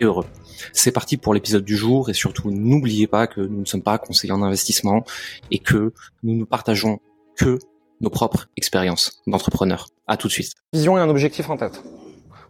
[0.00, 0.26] et heureux.
[0.72, 3.98] C'est parti pour l'épisode du jour et surtout n'oubliez pas que nous ne sommes pas
[3.98, 5.04] conseillers en investissement
[5.50, 7.00] et que nous ne partageons
[7.36, 7.58] que
[8.00, 9.88] nos propres expériences d'entrepreneurs.
[10.06, 10.52] À tout de suite.
[10.72, 11.82] Vision et un objectif en tête.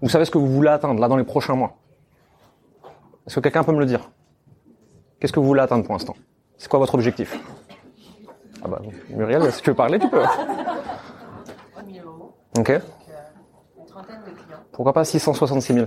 [0.03, 1.77] Vous savez ce que vous voulez atteindre là dans les prochains mois.
[3.27, 4.11] Est-ce que quelqu'un peut me le dire?
[5.21, 6.17] Qu'est-ce que vous voulez atteindre pour l'instant?
[6.59, 7.39] C'est quoi votre objectif?
[8.63, 8.81] Ah bah
[9.11, 10.23] Muriel, est-ce que tu veux parler Tu peux.
[12.59, 12.71] Ok.
[12.71, 12.79] Euh,
[13.79, 14.59] une trentaine de clients.
[14.73, 15.87] Pourquoi pas 666 000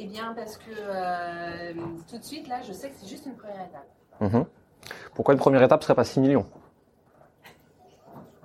[0.00, 1.72] Eh bien, parce que euh,
[2.08, 3.88] tout de suite, là, je sais que c'est juste une première étape.
[4.20, 4.44] Mhm.
[5.12, 6.46] Pourquoi une première étape serait pas 6 millions?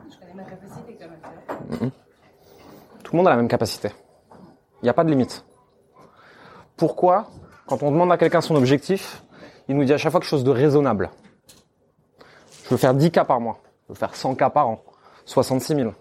[0.09, 1.91] Je connais ma capacité comme acteur.
[3.03, 3.91] Tout le monde a la même capacité.
[4.81, 5.45] Il n'y a pas de limite.
[6.75, 7.27] Pourquoi,
[7.67, 9.23] quand on demande à quelqu'un son objectif,
[9.67, 11.11] il nous dit à chaque fois quelque chose de raisonnable?
[12.63, 13.59] Je veux faire 10 cas par mois.
[13.87, 14.83] Je veux faire 100 cas par an.
[15.25, 15.91] 66 000.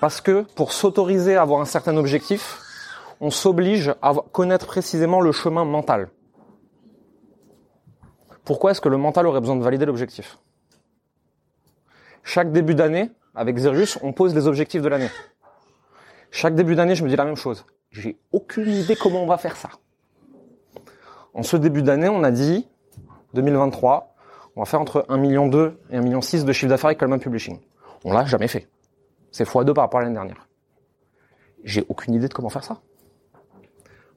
[0.00, 2.60] Parce que pour s'autoriser à avoir un certain objectif,
[3.20, 6.08] on s'oblige à connaître précisément le chemin mental.
[8.44, 10.38] Pourquoi est-ce que le mental aurait besoin de valider l'objectif?
[12.22, 15.10] Chaque début d'année, avec Zerius, on pose les objectifs de l'année.
[16.30, 17.66] Chaque début d'année, je me dis la même chose.
[17.90, 19.68] J'ai aucune idée comment on va faire ça.
[21.34, 22.66] En ce début d'année, on a dit
[23.34, 24.14] 2023,
[24.56, 25.50] on va faire entre 1,2 million
[25.90, 27.60] et 1,6 million de chiffre d'affaires avec Coleman Publishing.
[28.04, 28.68] On l'a jamais fait.
[29.30, 30.48] C'est x2 par rapport à l'année dernière.
[31.62, 32.80] J'ai aucune idée de comment faire ça.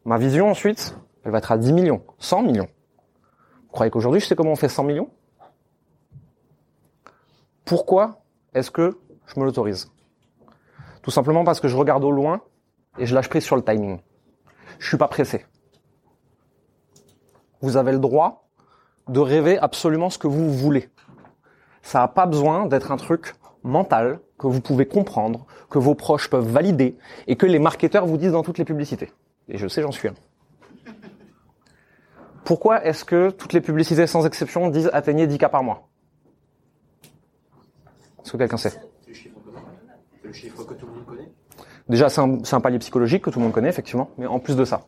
[0.05, 2.67] Ma vision ensuite, elle va être à 10 millions, 100 millions.
[3.61, 5.09] Vous croyez qu'aujourd'hui je sais comment on fait 100 millions?
[7.63, 8.21] Pourquoi
[8.53, 9.91] est-ce que je me l'autorise?
[11.01, 12.41] Tout simplement parce que je regarde au loin
[12.97, 13.99] et je lâche prise sur le timing.
[14.79, 15.45] Je suis pas pressé.
[17.61, 18.49] Vous avez le droit
[19.07, 20.89] de rêver absolument ce que vous voulez.
[21.81, 26.29] Ça n'a pas besoin d'être un truc mental que vous pouvez comprendre, que vos proches
[26.29, 26.97] peuvent valider
[27.27, 29.11] et que les marketeurs vous disent dans toutes les publicités.
[29.49, 30.13] Et je sais, j'en suis un.
[32.43, 35.87] Pourquoi est-ce que toutes les publicités sans exception disent atteignez 10 cas par mois?
[38.23, 38.69] Est-ce que quelqu'un sait?
[39.01, 39.61] C'est le chiffre commun.
[40.21, 41.31] C'est le chiffre que tout le monde connaît?
[41.89, 44.39] Déjà, c'est un, c'est un palier psychologique que tout le monde connaît, effectivement, mais en
[44.39, 44.87] plus de ça,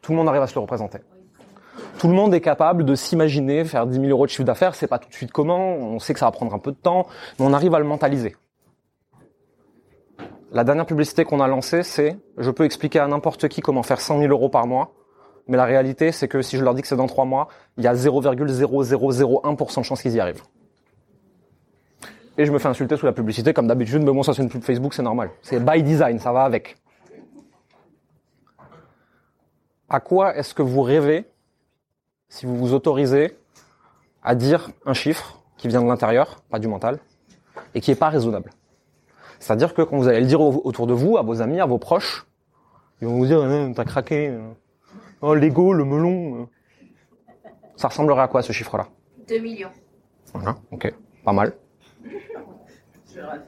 [0.00, 0.98] tout le monde arrive à se le représenter.
[1.98, 4.88] Tout le monde est capable de s'imaginer faire 10 000 euros de chiffre d'affaires, c'est
[4.88, 7.06] pas tout de suite comment, on sait que ça va prendre un peu de temps,
[7.38, 8.34] mais on arrive à le mentaliser.
[10.52, 14.02] La dernière publicité qu'on a lancée, c'est je peux expliquer à n'importe qui comment faire
[14.02, 14.92] 100 000 euros par mois,
[15.48, 17.48] mais la réalité, c'est que si je leur dis que c'est dans trois mois,
[17.78, 20.42] il y a 0,0001% de chance qu'ils y arrivent.
[22.36, 24.50] Et je me fais insulter sous la publicité, comme d'habitude, mais bon, ça c'est une
[24.50, 25.30] pub Facebook, c'est normal.
[25.40, 26.76] C'est by design, ça va avec.
[29.88, 31.24] À quoi est-ce que vous rêvez
[32.28, 33.38] si vous vous autorisez
[34.22, 36.98] à dire un chiffre qui vient de l'intérieur, pas du mental,
[37.74, 38.50] et qui est pas raisonnable?
[39.42, 41.66] C'est-à-dire que quand vous allez le dire au- autour de vous, à vos amis, à
[41.66, 42.26] vos proches,
[43.00, 44.40] ils vont vous dire Eh, t'as craqué, euh.
[45.20, 46.42] oh l'ego, le melon.
[46.42, 46.46] euh.
[47.76, 48.86] Ça ressemblerait à quoi ce chiffre-là?
[49.26, 49.70] 2 millions.
[50.32, 50.94] Voilà, ok,
[51.24, 51.54] pas mal,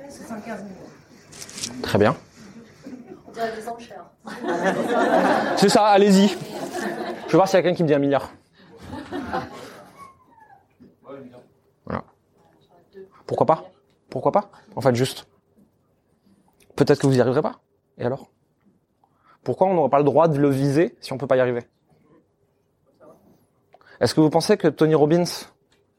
[0.08, 1.82] 75 millions.
[1.82, 2.16] très bien.
[3.28, 4.04] On dirait des enchères.
[5.56, 6.28] C'est ça, allez-y.
[6.28, 8.32] Je vais voir s'il y a quelqu'un qui me dit un milliard.
[11.86, 12.02] Voilà.
[13.26, 13.64] Pourquoi pas?
[14.10, 14.50] Pourquoi pas?
[14.76, 15.26] En fait, juste.
[16.76, 17.60] Peut-être que vous y arriverez pas.
[17.98, 18.30] Et alors?
[19.42, 21.62] Pourquoi on n'aurait pas le droit de le viser si on peut pas y arriver?
[24.00, 25.24] Est-ce que vous pensez que Tony Robbins,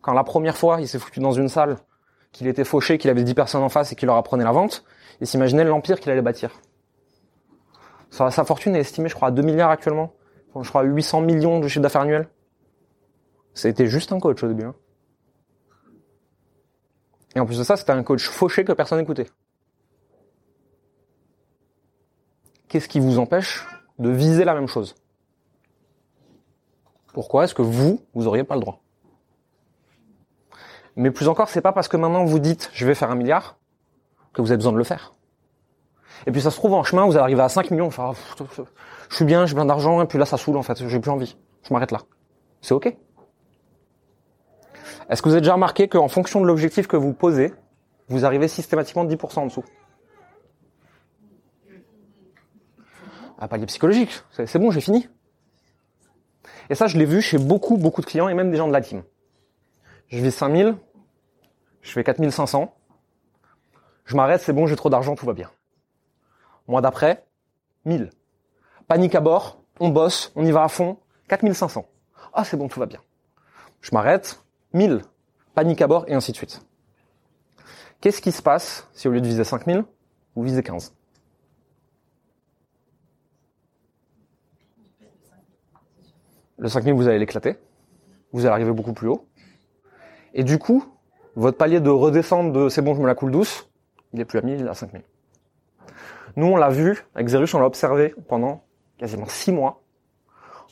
[0.01, 1.77] quand la première fois il s'est foutu dans une salle,
[2.31, 4.83] qu'il était fauché, qu'il avait 10 personnes en face et qu'il leur apprenait la vente,
[5.21, 6.59] il s'imaginait l'empire qu'il allait bâtir?
[8.09, 10.13] Sa, fortune est estimée, je crois, à 2 milliards actuellement.
[10.61, 12.29] Je crois à 800 millions de chiffre d'affaires annuel.
[13.53, 14.65] C'était juste un coach au début.
[14.65, 14.75] hein.
[17.35, 19.27] Et en plus de ça, c'était un coach fauché que personne n'écoutait.
[22.75, 23.65] Qu'est-ce qui vous empêche
[23.99, 24.95] de viser la même chose?
[27.13, 28.81] Pourquoi est-ce que vous, vous auriez pas le droit?
[30.97, 33.55] Mais plus encore, c'est pas parce que maintenant vous dites je vais faire un milliard
[34.33, 35.13] que vous avez besoin de le faire.
[36.27, 38.11] Et puis ça se trouve en chemin, vous allez arriver à 5 millions, enfin,
[39.09, 41.11] je suis bien, j'ai plein d'argent, et puis là ça saoule en fait, j'ai plus
[41.11, 41.37] envie.
[41.63, 42.01] Je m'arrête là.
[42.59, 42.93] C'est ok.
[45.09, 47.53] Est-ce que vous avez déjà remarqué qu'en fonction de l'objectif que vous posez,
[48.09, 49.63] vous arrivez systématiquement 10% en dessous?
[53.37, 55.09] Un palier psychologique, c'est bon, j'ai fini.
[56.69, 58.73] Et ça, je l'ai vu chez beaucoup, beaucoup de clients et même des gens de
[58.73, 59.03] la team.
[60.07, 60.75] Je vis 5000,
[61.81, 62.73] je fais 4500,
[64.05, 65.51] je m'arrête, c'est bon, j'ai trop d'argent, tout va bien.
[66.67, 67.25] Mois d'après,
[67.85, 68.09] 1000.
[68.87, 70.97] Panique à bord, on bosse, on y va à fond,
[71.27, 71.85] 4500.
[72.33, 73.01] Ah, c'est bon, tout va bien.
[73.81, 74.41] Je m'arrête,
[74.73, 75.01] 1000.
[75.53, 76.61] Panique à bord et ainsi de suite.
[78.01, 79.83] Qu'est-ce qui se passe si au lieu de viser 5000,
[80.35, 80.93] vous visez 15
[86.57, 87.57] Le 5000, vous allez l'éclater.
[88.31, 89.27] Vous allez arriver beaucoup plus haut.
[90.33, 90.85] Et du coup,
[91.35, 93.69] votre palier de redescendre de c'est bon, je me la coule douce,
[94.13, 95.01] il est plus à 1000, il est à 5000.
[96.35, 98.63] Nous, on l'a vu, avec Xerus, on l'a observé pendant
[98.97, 99.81] quasiment 6 mois.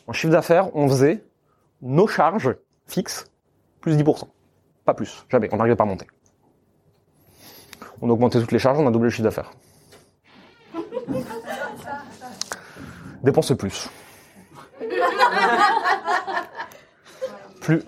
[0.07, 1.23] En chiffre d'affaires, on faisait
[1.81, 2.55] nos charges
[2.87, 3.25] fixes
[3.79, 4.27] plus 10%.
[4.85, 6.07] Pas plus, jamais, on n'arrivait pas à monter.
[8.01, 9.51] On a augmenté toutes les charges, on a doublé le chiffre d'affaires.
[13.23, 13.89] Dépense plus.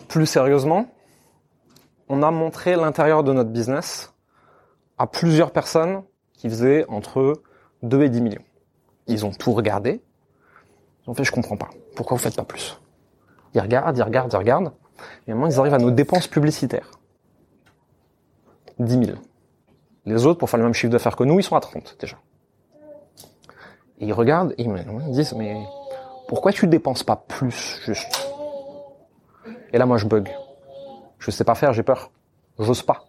[0.08, 0.26] Plus.
[0.26, 0.88] Sérieusement,
[2.10, 4.14] on a montré l'intérieur de notre business
[4.98, 7.42] à plusieurs personnes qui faisaient entre
[7.84, 8.44] 2 et 10 millions.
[9.08, 10.02] Ils ont tout regardé.
[11.06, 11.70] Ils ont fait, je comprends pas.
[11.96, 12.80] Pourquoi vous faites pas plus?
[13.54, 14.74] Ils regardent, ils regardent, ils regardent.
[15.28, 16.90] Et maintenant, ils arrivent à nos dépenses publicitaires.
[18.80, 19.18] 10 000.
[20.06, 22.18] Les autres, pour faire le même chiffre d'affaires que nous, ils sont à 30 déjà.
[24.00, 25.64] Et ils regardent et ils me disent, mais
[26.28, 28.25] pourquoi tu dépenses pas plus juste?
[29.74, 30.30] Et là, moi, je bug.
[31.20, 32.12] Je sais pas faire, j'ai peur.
[32.60, 33.06] J'ose pas.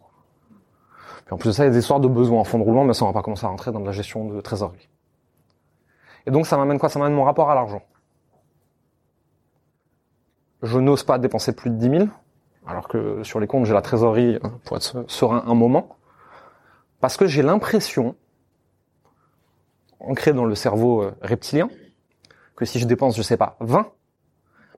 [1.25, 2.64] Puis en plus de ça, il y a des histoires de besoins en fond de
[2.64, 4.88] roulement, mais ça, on va pas commencer à rentrer dans de la gestion de trésorerie.
[6.26, 6.88] Et donc, ça m'amène quoi?
[6.88, 7.82] Ça m'amène mon rapport à l'argent.
[10.62, 12.08] Je n'ose pas dépenser plus de 10 000,
[12.67, 15.97] alors que sur les comptes, j'ai la trésorerie hein, pour être serein un moment,
[17.00, 18.17] parce que j'ai l'impression,
[20.00, 21.69] ancré dans le cerveau euh, reptilien,
[22.56, 23.93] que si je dépense, je sais pas, 20,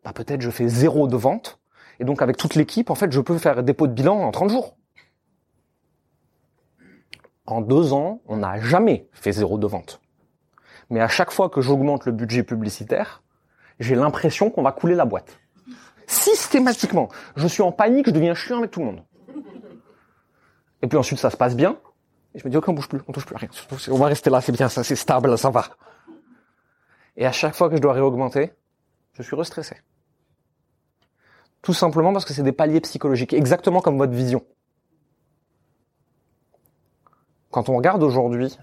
[0.05, 1.57] bah peut-être je fais zéro de vente,
[2.00, 4.50] et donc avec toute l'équipe, en fait, je peux faire dépôt de bilan en 30
[4.50, 4.77] jours.
[7.47, 10.00] En deux ans, on n'a jamais fait zéro de vente.
[10.91, 13.23] Mais à chaque fois que j'augmente le budget publicitaire,
[13.81, 15.39] j'ai l'impression qu'on va couler la boîte.
[16.06, 17.09] Systématiquement.
[17.37, 19.05] Je suis en panique, je deviens chiant avec tout le monde.
[20.83, 21.79] Et puis ensuite, ça se passe bien.
[22.35, 23.49] Et je me dis, ok, on bouge plus, on touche plus à rien.
[23.91, 25.65] On va rester là, c'est bien, ça, c'est stable, ça va.
[27.17, 28.53] Et à chaque fois que je dois réaugmenter,
[29.15, 29.77] je suis restressé.
[31.62, 34.44] Tout simplement parce que c'est des paliers psychologiques, exactement comme votre vision.
[37.50, 38.56] Quand on regarde aujourd'hui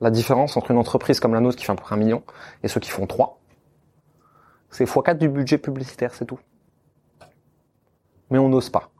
[0.00, 2.22] la différence entre une entreprise comme la nôtre qui fait à peu près un million
[2.62, 3.40] et ceux qui font trois,
[4.70, 6.38] c'est x4 du budget publicitaire, c'est tout.
[8.30, 8.90] Mais on n'ose pas.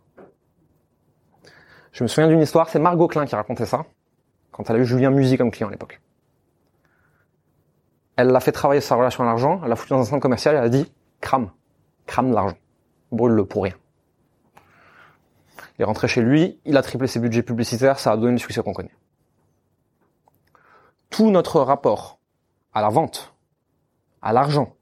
[1.93, 3.85] Je me souviens d'une histoire, c'est Margot Klein qui racontait ça,
[4.51, 6.01] quand elle a eu Julien Musy comme client à l'époque.
[8.17, 10.55] Elle l'a fait travailler sa relation à l'argent, elle l'a foutu dans un centre commercial,
[10.57, 10.91] elle a dit,
[11.21, 11.51] crame,
[12.07, 12.57] crame de l'argent,
[13.13, 13.75] brûle-le pour rien.
[15.79, 18.39] Il est rentré chez lui, il a triplé ses budgets publicitaires, ça a donné le
[18.39, 18.95] succès qu'on connaît.
[21.11, 22.19] Tout notre rapport
[22.73, 23.35] à la vente,
[24.21, 24.75] à l'argent,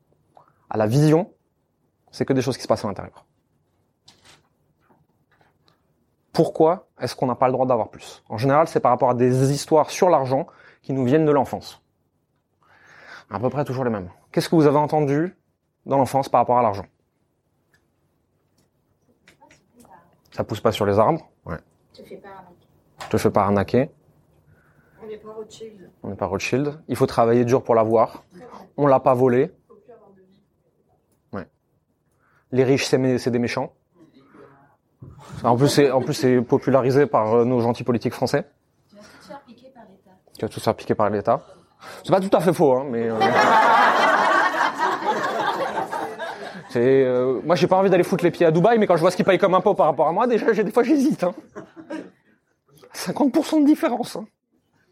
[0.69, 1.33] à la vision,
[2.11, 3.27] c'est que des choses qui se passent à l'intérieur.
[6.33, 8.23] Pourquoi est-ce qu'on n'a pas le droit d'avoir plus?
[8.29, 10.47] En général, c'est par rapport à des histoires sur l'argent
[10.83, 11.83] qui nous viennent de l'enfance.
[13.29, 14.11] À peu près toujours les mêmes.
[14.33, 15.37] Qu'est-ce que vous avez entendu
[15.87, 16.87] dans l'enfance par rapport à l'argent?
[20.31, 21.57] Ça pousse pas sur les arbres Ouais.
[21.93, 23.09] Tu fais pas arnaquer.
[23.11, 23.91] Te fais pas arnaquer.
[25.03, 25.91] On n'est pas Rothschild.
[26.03, 26.81] On n'est pas Rothschild.
[26.89, 28.23] Il faut travailler dur pour l'avoir.
[28.77, 29.53] On l'a pas volé.
[29.69, 30.43] Faut plus avoir de vie.
[31.33, 31.47] Ouais.
[32.53, 33.73] Les riches, c'est des méchants.
[35.43, 38.47] En plus, c'est en plus c'est popularisé par euh, nos gentils politiques français.
[38.89, 40.11] Tu vas te faire piquer par l'État.
[40.35, 41.47] qui va tout se faire piquer par l'État.
[42.05, 43.09] C'est pas tout à fait faux, hein, mais.
[43.09, 43.19] euh,
[46.71, 49.01] c'est, euh, moi, j'ai pas envie d'aller foutre les pieds à Dubaï, mais quand je
[49.03, 51.23] vois ce qu'ils payent comme impôt par rapport à moi, déjà, j'ai des fois, j'hésite.
[51.25, 51.35] Hein.
[52.95, 54.17] 50% de différence.
[54.17, 54.25] hein.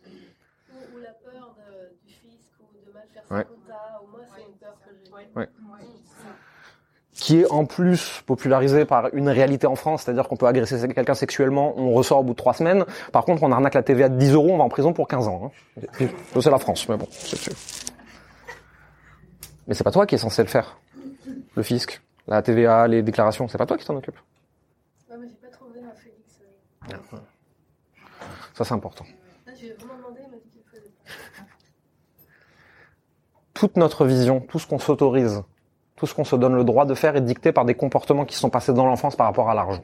[0.07, 3.45] Ou, ou la peur de- du fisc ou de mal faire Ouais.
[3.45, 4.01] compta.
[4.05, 5.39] Ou moi, c'est une peur que j'ai.
[5.41, 5.49] Ouais.
[7.15, 11.15] Qui est en plus popularisé par une réalité en France, c'est-à-dire qu'on peut agresser quelqu'un
[11.15, 12.85] sexuellement, on ressort au bout de trois semaines.
[13.13, 15.27] Par contre, on arnaque la TVA de 10 euros, on va en prison pour 15
[15.27, 15.51] ans.
[15.53, 16.07] Hein.
[16.41, 17.53] C'est la France, mais bon, c'est sûr.
[19.67, 20.79] Mais c'est pas toi qui es censé le faire.
[21.55, 24.17] Le fisc, la TVA, les déclarations, c'est pas toi qui t'en occupe.
[25.11, 26.41] Ouais, mais j'ai pas trouvé un Félix.
[26.93, 27.17] euh.
[28.55, 29.05] Ça, c'est important.
[29.47, 31.43] Là, j'ai vraiment demandé, il m'a dit qu'il le faisait pas.
[33.55, 35.43] Toute notre vision, tout ce qu'on s'autorise,
[35.97, 38.37] tout ce qu'on se donne le droit de faire est dicté par des comportements qui
[38.37, 39.83] sont passés dans l'enfance par rapport à l'argent.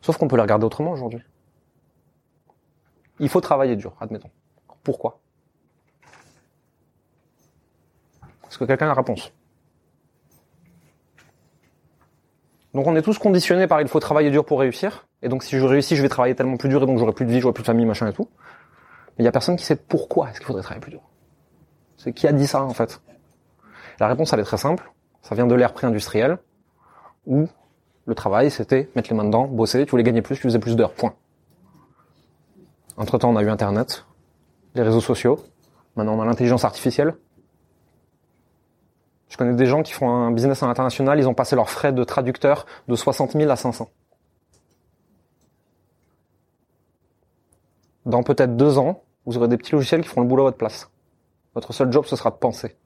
[0.00, 1.22] Sauf qu'on peut les regarder autrement aujourd'hui.
[3.20, 4.30] Il faut travailler dur, admettons.
[4.82, 5.20] Pourquoi?
[8.48, 9.32] Est-ce que quelqu'un a la réponse
[12.74, 15.06] Donc on est tous conditionnés par il faut travailler dur pour réussir.
[15.22, 17.24] Et donc si je réussis, je vais travailler tellement plus dur et donc j'aurai plus
[17.24, 18.28] de vie, j'aurai plus de famille, machin et tout.
[19.16, 21.00] Mais il y a personne qui sait pourquoi est-ce qu'il faudrait travailler plus dur.
[21.96, 23.00] C'est qui a dit ça en fait?
[23.98, 24.92] La réponse elle est très simple.
[25.22, 26.38] Ça vient de l'ère pré-industrielle
[27.26, 27.48] où
[28.06, 30.76] le travail c'était mettre les mains dedans, bosser, tu voulais gagner plus, tu faisais plus
[30.76, 30.92] d'heures.
[30.92, 31.14] Point.
[32.96, 34.04] Entre temps on a eu Internet,
[34.74, 35.38] les réseaux sociaux,
[35.96, 37.14] maintenant on a l'intelligence artificielle.
[39.28, 41.92] Je connais des gens qui font un business à l'international, ils ont passé leurs frais
[41.92, 43.90] de traducteur de 60 000 à 500.
[48.06, 50.56] Dans peut-être deux ans, vous aurez des petits logiciels qui feront le boulot à votre
[50.56, 50.90] place.
[51.54, 52.76] Votre seul job, ce sera de penser.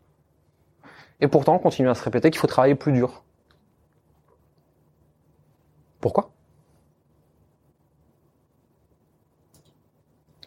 [1.20, 3.22] Et pourtant, on continue à se répéter qu'il faut travailler plus dur.
[6.00, 6.32] Pourquoi?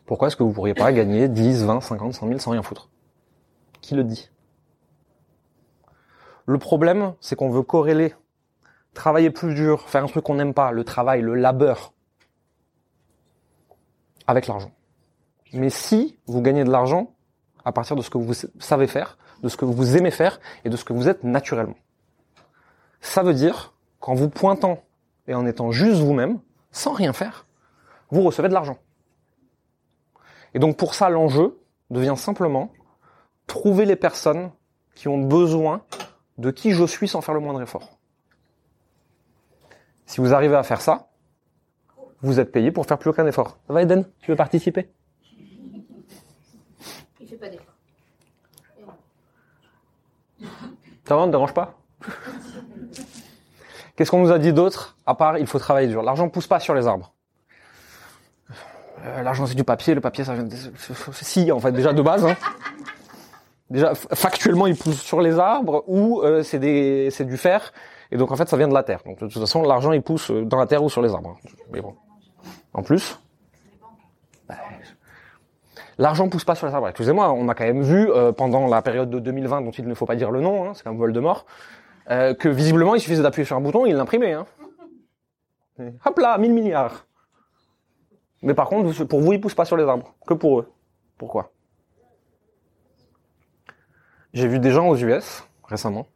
[0.05, 2.89] Pourquoi est-ce que vous pourriez pas gagner 10, 20, 50, 100 000 sans rien foutre?
[3.79, 4.29] Qui le dit?
[6.45, 8.13] Le problème, c'est qu'on veut corréler
[8.93, 11.93] travailler plus dur, faire un truc qu'on n'aime pas, le travail, le labeur,
[14.25, 14.71] avec l'argent.
[15.53, 17.13] Mais si vous gagnez de l'argent
[17.65, 20.69] à partir de ce que vous savez faire, de ce que vous aimez faire et
[20.69, 21.75] de ce que vous êtes naturellement.
[23.01, 24.81] Ça veut dire qu'en vous pointant
[25.27, 26.39] et en étant juste vous-même,
[26.71, 27.45] sans rien faire,
[28.09, 28.77] vous recevez de l'argent.
[30.53, 31.59] Et donc pour ça, l'enjeu
[31.89, 32.71] devient simplement
[33.47, 34.51] trouver les personnes
[34.95, 35.83] qui ont besoin
[36.37, 37.97] de qui je suis sans faire le moindre effort.
[40.05, 41.07] Si vous arrivez à faire ça,
[42.21, 43.57] vous êtes payé pour faire plus aucun effort.
[43.67, 44.05] Ça va Eden?
[44.21, 44.89] Tu veux participer?
[47.19, 47.73] Il fait pas d'effort.
[51.07, 51.75] Ça va, ne te dérange pas?
[53.95, 54.97] Qu'est-ce qu'on nous a dit d'autre?
[55.05, 56.03] À part, il faut travailler dur.
[56.03, 57.13] L'argent pousse pas sur les arbres.
[59.01, 60.55] Euh, L'argent c'est du papier, le papier ça vient de...
[61.13, 62.25] Si, en fait, déjà de base.
[62.25, 62.35] Hein.
[63.69, 67.73] Déjà, factuellement, il pousse sur les arbres ou euh, c'est du fer.
[68.11, 69.01] Et donc en fait, ça vient de la terre.
[69.05, 71.37] Donc de toute façon, l'argent il pousse dans la terre ou sur les arbres.
[71.71, 71.95] Mais bon.
[72.73, 73.19] En plus,
[74.47, 74.55] bah,
[75.97, 76.89] l'argent pousse pas sur les arbres.
[76.89, 79.93] Excusez-moi, on a quand même vu euh, pendant la période de 2020, dont il ne
[79.93, 81.45] faut pas dire le nom, hein, c'est comme Voldemort,
[82.11, 84.33] euh, que visiblement il suffisait d'appuyer sur un bouton, il l'imprimait.
[84.33, 84.45] Hein.
[85.79, 87.05] Et Hop là, 1000 milliards.
[88.43, 90.71] Mais par contre, pour vous, il pousse pas sur les arbres, que pour eux.
[91.17, 91.51] Pourquoi?
[94.35, 96.07] J'ai vu des gens aux US récemment,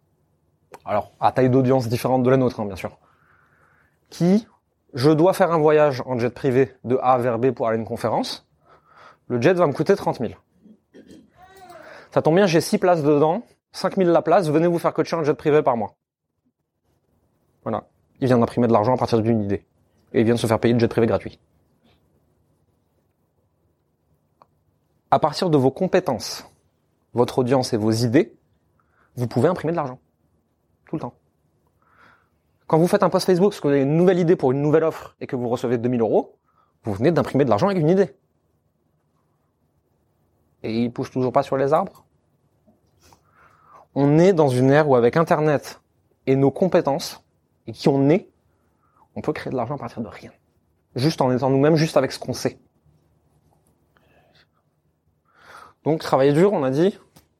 [0.84, 2.98] alors à taille d'audience différente de la nôtre, hein, bien sûr,
[4.10, 4.46] qui,
[4.94, 7.80] je dois faire un voyage en jet privé de A vers B pour aller à
[7.80, 8.46] une conférence,
[9.28, 10.34] le jet va me coûter 30 000.
[12.12, 15.16] Ça tombe bien, j'ai 6 places dedans, 5 000 la place, venez vous faire coacher
[15.16, 15.96] en jet privé par mois.
[17.64, 17.88] Voilà.
[18.20, 19.66] Il vient d'imprimer de l'argent à partir d'une idée.
[20.12, 21.40] Et il vient de se faire payer le jet privé gratuit.
[25.10, 26.49] À partir de vos compétences,
[27.14, 28.36] votre audience et vos idées,
[29.16, 30.00] vous pouvez imprimer de l'argent.
[30.88, 31.14] Tout le temps.
[32.68, 34.62] Quand vous faites un post Facebook parce que vous avez une nouvelle idée pour une
[34.62, 36.38] nouvelle offre et que vous recevez 2000 euros,
[36.84, 38.16] vous venez d'imprimer de l'argent avec une idée.
[40.64, 42.06] Et il pousse toujours pas sur les arbres.
[43.96, 45.82] On est dans une ère où avec Internet
[46.28, 47.24] et nos compétences,
[47.66, 48.30] et qui on est,
[49.16, 50.32] on peut créer de l'argent à partir de rien.
[50.96, 52.60] Juste en étant nous-mêmes, juste avec ce qu'on sait.
[55.84, 56.98] Donc travailler dur, on a dit,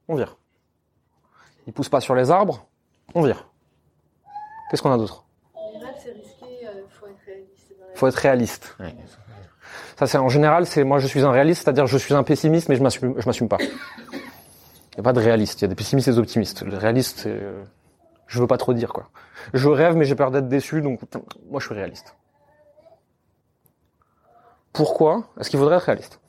[0.08, 0.38] on vire.
[1.68, 2.66] Il pousse pas sur les arbres,
[3.14, 3.48] on vire.
[4.70, 5.26] Qu'est-ce qu'on a d'autre?
[5.74, 7.72] Les rêves, c'est risqué, euh, faut être réaliste.
[7.80, 8.78] dans la faut être réaliste.
[9.98, 12.70] Ça, c'est en général, c'est moi je suis un réaliste, c'est-à-dire je suis un pessimiste,
[12.70, 13.58] mais je m'assume, je m'assume pas.
[13.60, 15.60] Il n'y a pas de réaliste.
[15.60, 16.64] Il y a des pessimistes et des optimistes.
[16.64, 17.64] Le réaliste, c'est, euh,
[18.28, 19.10] je veux pas trop dire quoi.
[19.54, 22.16] Je rêve, mais j'ai peur d'être déçu, donc putain, moi je suis réaliste.
[24.72, 25.24] Pourquoi?
[25.40, 26.20] Est-ce qu'il faudrait être réaliste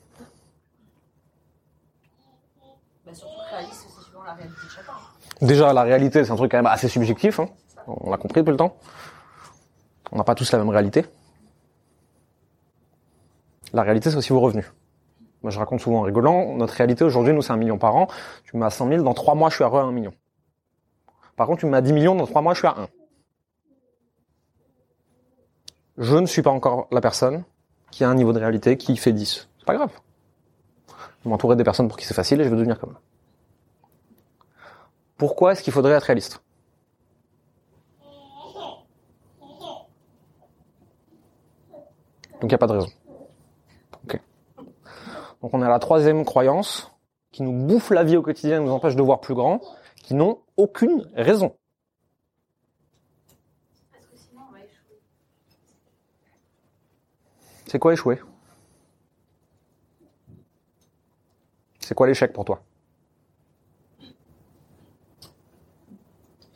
[3.05, 4.93] Bah, surtout réaliste, c'est suivant la réalité de chacun.
[5.41, 7.39] Déjà, la réalité, c'est un truc quand même assez subjectif.
[7.39, 7.49] hein.
[7.87, 8.77] On l'a compris depuis le temps.
[10.11, 11.05] On n'a pas tous la même réalité.
[13.73, 14.71] La réalité, c'est aussi vos revenus.
[15.41, 18.07] Moi, je raconte souvent en rigolant, notre réalité aujourd'hui, nous, c'est un million par an.
[18.43, 20.13] Tu à 100 000, dans trois mois, je suis à 1 million.
[21.35, 22.87] Par contre, tu à 10 millions, dans trois mois, je suis à 1.
[25.97, 27.43] Je ne suis pas encore la personne
[27.89, 29.49] qui a un niveau de réalité qui fait 10.
[29.57, 29.91] C'est pas grave.
[30.87, 32.97] Je vais m'entourer des personnes pour qui c'est facile et je vais devenir comme eux.
[35.21, 36.41] Pourquoi est-ce qu'il faudrait être réaliste?
[42.41, 42.89] Donc il n'y a pas de raison.
[45.41, 46.91] Donc on à la troisième croyance
[47.31, 49.61] qui nous bouffe la vie au quotidien et nous empêche de voir plus grand,
[49.97, 51.55] qui n'ont aucune raison.
[53.91, 54.99] Parce que sinon, on va échouer.
[57.67, 58.19] C'est quoi échouer?
[61.79, 62.63] C'est quoi l'échec pour toi
[63.99, 64.07] Je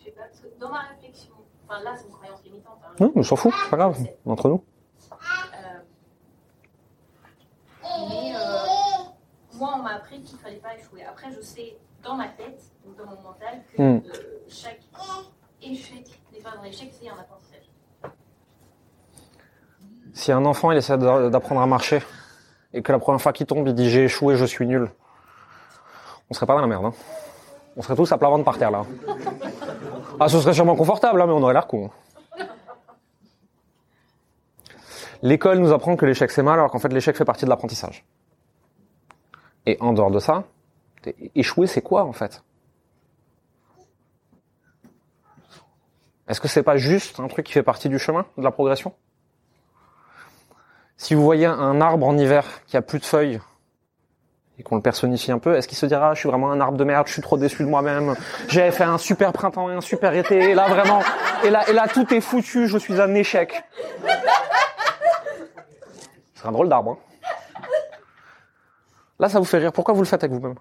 [0.04, 1.34] sais pas, parce que dans ma réflexion,
[1.76, 2.80] enfin là c'est une croyance limitante.
[2.84, 4.64] Hein, Non, on s'en fout, c'est pas grave, entre nous.
[5.12, 5.16] Euh,
[8.10, 11.04] mais euh, moi, on m'a appris qu'il fallait pas échouer.
[11.04, 12.62] Après, je sais dans ma tête,
[12.98, 14.02] dans mon mental, que Hmm.
[14.06, 14.82] euh, chaque
[15.62, 17.70] échec n'est pas un échec, c'est un apprentissage.
[20.14, 22.02] Si un enfant il essaie d'a- d'apprendre à marcher
[22.74, 24.90] et que la première fois qu'il tombe il dit j'ai échoué, je suis nul,
[26.30, 26.86] on serait pas dans la merde.
[26.86, 26.94] Hein.
[27.76, 28.86] On serait tous à plat ventre par terre là.
[30.20, 31.90] Ah, ce serait sûrement confortable, hein, mais on aurait l'air con.
[35.22, 38.06] L'école nous apprend que l'échec c'est mal, alors qu'en fait l'échec fait partie de l'apprentissage.
[39.66, 40.44] Et en dehors de ça,
[41.34, 42.44] échouer c'est quoi en fait?
[46.28, 48.94] Est-ce que c'est pas juste un truc qui fait partie du chemin, de la progression?
[50.98, 53.40] Si vous voyez un arbre en hiver qui a plus de feuilles
[54.58, 56.78] et qu'on le personnifie un peu, est-ce qu'il se dira je suis vraiment un arbre
[56.78, 58.16] de merde, je suis trop déçu de moi-même,
[58.48, 61.02] j'avais fait un super printemps et un super été, et là vraiment,
[61.44, 63.64] et là, et là tout est foutu, je suis un échec.
[66.36, 66.92] C'est un drôle d'arbre.
[66.92, 67.28] Hein
[69.20, 70.56] là ça vous fait rire, pourquoi vous le faites avec vous-même?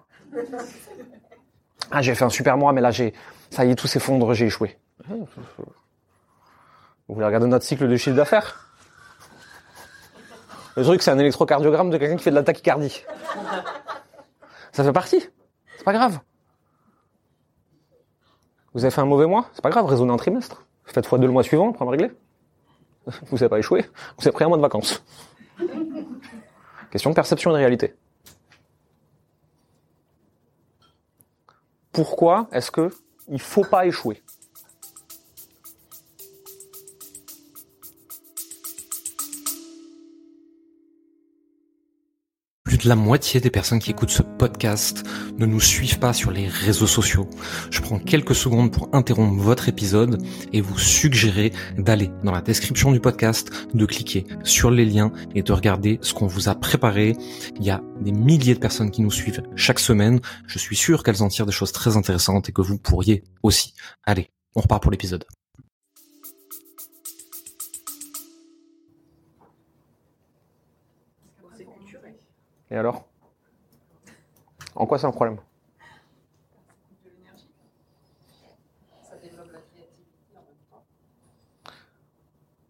[1.91, 3.13] Ah j'ai fait un super mois, mais là j'ai,
[3.49, 4.77] ça y est tout s'effondre, j'ai échoué.
[7.07, 8.61] Vous voulez regarder notre cycle de chiffre d'affaires?
[10.75, 13.05] Le truc, c'est un électrocardiogramme de quelqu'un qui fait de la tachycardie.
[14.75, 15.21] Ça fait partie.
[15.77, 16.19] C'est pas grave.
[18.73, 20.65] Vous avez fait un mauvais mois C'est pas grave, raisonnez un trimestre.
[20.83, 22.11] Faites fois deux le mois suivant, après me régler.
[23.31, 23.85] Vous avez pas échoué.
[24.17, 25.01] Vous avez pris un mois de vacances.
[26.91, 27.95] Question de perception et de réalité.
[31.93, 32.93] Pourquoi est-ce que
[33.29, 34.21] il faut pas échouer?
[42.65, 45.03] Plus de la moitié des personnes qui écoutent ce podcast
[45.39, 47.27] ne nous suivent pas sur les réseaux sociaux.
[47.71, 50.21] Je prends quelques secondes pour interrompre votre épisode
[50.53, 55.41] et vous suggérer d'aller dans la description du podcast, de cliquer sur les liens et
[55.41, 57.17] de regarder ce qu'on vous a préparé.
[57.55, 60.19] Il y a des milliers de personnes qui nous suivent chaque semaine.
[60.45, 63.73] Je suis sûr qu'elles en tirent des choses très intéressantes et que vous pourriez aussi.
[64.03, 65.25] Allez, on repart pour l'épisode.
[72.69, 73.07] Et alors?
[74.75, 75.37] En quoi c'est un problème?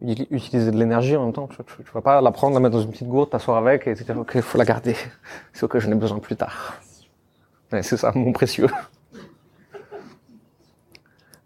[0.02, 1.48] Utiliser de l'énergie en même temps.
[1.48, 3.86] Tu, tu- tu vas pas la prendre, la mettre dans une petite gourde, t'asseoir avec
[3.86, 4.94] et te dire ok, il faut la garder.
[5.52, 6.80] C'est ok, j'en ai besoin plus tard.
[7.70, 8.68] C'est ça, mon précieux.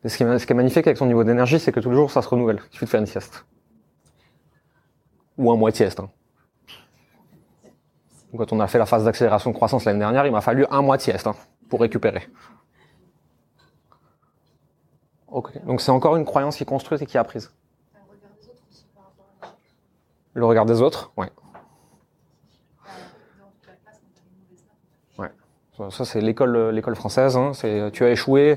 [0.04, 1.88] Et ce, qui est, ce qui est magnifique avec son niveau d'énergie, c'est que tous
[1.90, 2.60] les jours, ça se renouvelle.
[2.70, 3.44] Il suffit de faire une sieste.
[5.38, 5.98] Ou un mois de sieste.
[6.00, 6.10] hein.
[8.36, 10.82] Quand on a fait la phase d'accélération de croissance l'année dernière, il m'a fallu un
[10.82, 11.34] mois de sieste hein,
[11.68, 12.28] pour récupérer.
[15.28, 15.64] Ok.
[15.64, 17.52] Donc c'est encore une croyance qui est construite et qui est apprise.
[20.34, 21.28] Le regard des autres, ouais.
[25.78, 27.36] Note, Ça, c'est l'école, française.
[27.36, 27.52] Hein.
[27.52, 28.56] C'est tu as échoué.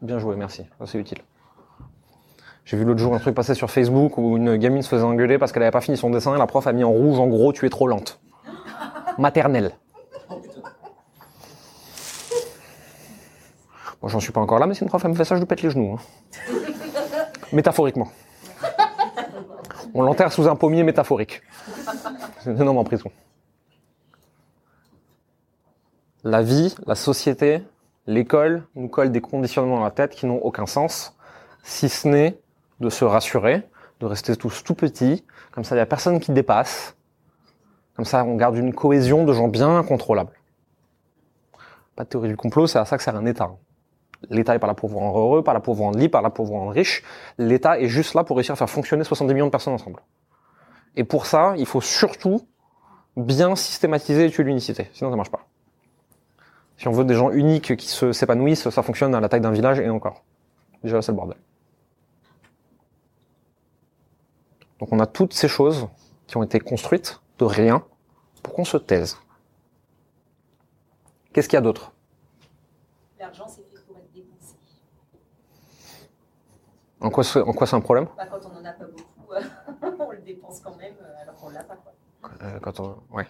[0.00, 0.64] Bien joué, merci.
[0.86, 1.18] C'est utile.
[2.64, 5.38] J'ai vu l'autre jour un truc passer sur Facebook où une gamine se faisait engueuler
[5.38, 7.26] parce qu'elle avait pas fini son dessin et la prof a mis en rouge en
[7.26, 8.20] gros tu es trop lente.
[9.18, 9.72] Maternelle.
[14.00, 15.40] Moi j'en suis pas encore là mais si une prof elle me fait ça je
[15.40, 15.96] lui pète les genoux.
[15.98, 16.52] hein.
[17.52, 18.08] Métaphoriquement.
[19.94, 21.42] On l'enterre sous un pommier métaphorique.
[22.40, 23.10] C'est une énorme en prison.
[26.24, 27.62] La vie, la société,
[28.06, 31.14] l'école nous collent des conditionnements dans la tête qui n'ont aucun sens,
[31.62, 32.38] si ce n'est
[32.80, 33.68] de se rassurer,
[34.00, 36.96] de rester tous tout petits, comme ça il n'y a personne qui dépasse,
[37.96, 40.38] comme ça on garde une cohésion de gens bien incontrôlables.
[41.96, 43.50] Pas de théorie du complot, c'est à ça que sert un État.
[44.30, 46.22] L'État est pas là pour vous rendre heureux, pas là pour vous rendre libre, pas
[46.22, 47.02] là pour vous rendre riche.
[47.38, 50.00] L'État est juste là pour réussir à faire fonctionner 70 millions de personnes ensemble.
[50.96, 52.42] Et pour ça, il faut surtout
[53.16, 55.46] bien systématiser et tuer l'unicité, sinon ça marche pas.
[56.78, 59.50] Si on veut des gens uniques qui se s'épanouissent, ça fonctionne à la taille d'un
[59.50, 60.24] village et encore.
[60.82, 61.36] Déjà, c'est le bordel.
[64.82, 65.86] Donc on a toutes ces choses
[66.26, 67.84] qui ont été construites de rien
[68.42, 69.16] pour qu'on se taise.
[71.32, 71.92] Qu'est-ce qu'il y a d'autre?
[73.20, 74.56] L'argent, c'est fait pour être dépensé.
[77.00, 78.08] En quoi c'est en quoi c'est un problème?
[78.16, 81.36] Bah, quand on en a pas beaucoup, euh, on le dépense quand même, euh, alors
[81.36, 81.76] qu'on l'a pas.
[81.76, 82.30] Quoi.
[82.42, 83.28] Euh, quand on- ouais.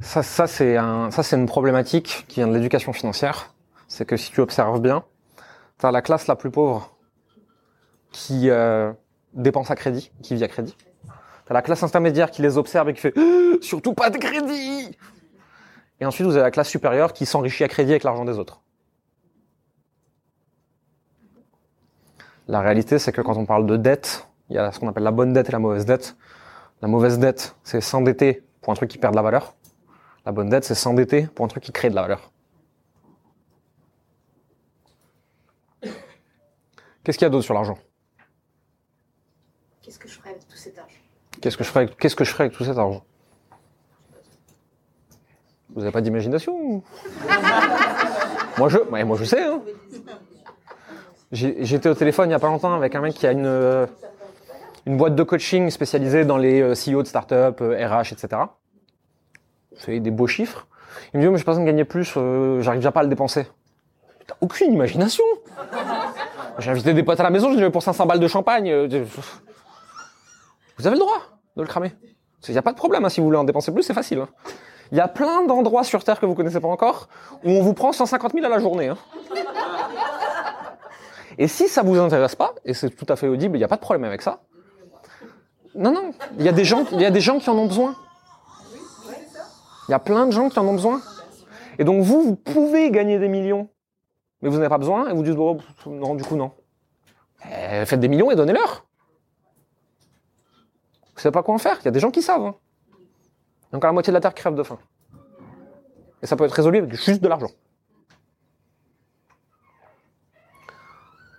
[0.00, 3.54] Ça, ça c'est un, ça c'est une problématique qui vient de l'éducation financière.
[3.86, 5.04] C'est que si tu observes bien,
[5.78, 6.96] tu as la classe la plus pauvre
[8.10, 8.92] qui euh,
[9.34, 10.76] dépense à crédit, qui vit à crédit.
[11.46, 13.14] T'as la classe intermédiaire qui les observe et qui fait
[13.60, 14.96] surtout pas de crédit.
[16.00, 18.60] Et ensuite vous avez la classe supérieure qui s'enrichit à crédit avec l'argent des autres.
[22.48, 25.04] La réalité, c'est que quand on parle de dette, il y a ce qu'on appelle
[25.04, 26.16] la bonne dette et la mauvaise dette.
[26.82, 29.54] La mauvaise dette, c'est s'endetter pour un truc qui perd de la valeur.
[30.26, 32.32] La bonne dette, c'est s'endetter pour un truc qui crée de la valeur.
[37.04, 37.78] Qu'est-ce qu'il y a d'autre sur l'argent?
[39.92, 40.94] Qu'est-ce que je ferais avec tout cet argent
[41.42, 43.04] Qu'est-ce que je ferais avec, qu'est-ce que je ferais avec tout cet argent
[45.74, 46.82] Vous n'avez pas d'imagination
[48.58, 49.42] Moi je, ouais, moi je sais.
[49.42, 49.60] Hein.
[51.30, 53.44] J'ai- J'étais au téléphone il y a pas longtemps avec un mec qui a une
[53.46, 53.86] euh,
[54.86, 58.42] une boîte de coaching spécialisée dans les euh, CEO de start-up, euh, RH, etc.
[59.72, 60.66] Il fait des beaux chiffres.
[61.12, 63.00] Il me dit, oh, mais j'ai pas besoin de gagner plus, euh, j'arrive déjà pas
[63.00, 63.46] à le dépenser.
[64.26, 65.24] T'as aucune imagination
[66.58, 68.70] J'ai invité des potes à la maison, je dis, mais pour 500 balles de champagne,
[68.70, 69.04] euh,
[70.78, 71.18] vous avez le droit
[71.56, 71.92] de le cramer.
[72.48, 74.20] Il n'y a pas de problème, hein, si vous voulez en dépenser plus, c'est facile.
[74.20, 74.28] hein.
[74.90, 77.08] Il y a plein d'endroits sur Terre que vous connaissez pas encore,
[77.44, 78.88] où on vous prend 150 000 à la journée.
[78.88, 78.98] hein.
[81.38, 83.68] Et si ça vous intéresse pas, et c'est tout à fait audible, il n'y a
[83.68, 84.40] pas de problème avec ça.
[85.74, 87.94] Non, non, il y a des gens, y a des gens qui en ont besoin.
[89.88, 91.00] Il y a plein de gens qui en ont besoin.
[91.78, 93.70] Et donc vous, vous pouvez gagner des millions,
[94.42, 96.50] mais vous n'en avez pas besoin, et vous dites, pff, non, du coup, non.
[97.46, 98.84] Eh, faites des millions et donnez-leur.
[101.22, 102.42] Savez pas quoi en faire, il y a des gens qui savent.
[102.42, 102.56] hein.
[103.72, 104.76] Il encore la moitié de la Terre crève de faim.
[106.20, 107.50] Et ça peut être résolu avec juste de l'argent.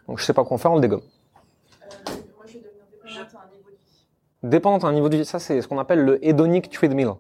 [0.07, 1.01] Donc je sais pas quoi en faire, on le dégomme.
[2.07, 4.85] Moi, je devenir dépendante à un niveau de vie.
[4.85, 7.11] À un niveau de vie, ça c'est ce qu'on appelle le hedonic treadmill,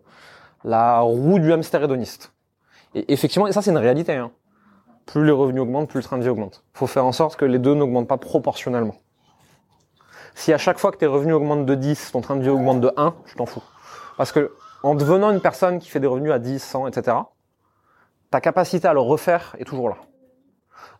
[0.63, 2.31] la roue du hamster hédoniste.
[2.95, 4.13] Et effectivement, et ça c'est une réalité.
[4.15, 4.31] hein.
[5.05, 6.63] Plus les revenus augmentent, plus le train de vie augmente.
[6.73, 8.95] faut faire en sorte que les deux n'augmentent pas proportionnellement.
[10.35, 12.81] Si à chaque fois que tes revenus augmentent de 10, ton train de vie augmente
[12.81, 13.63] de 1, je t'en fous.
[14.17, 14.51] Parce que
[14.83, 17.17] en devenant une personne qui fait des revenus à 10, 100, etc.,
[18.31, 19.97] ta capacité à le refaire est toujours là.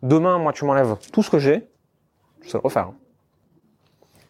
[0.02, 1.68] Demain, moi, tu m'enlèves tout ce que j'ai,
[2.42, 2.88] je sais le refaire.
[2.88, 2.94] hein.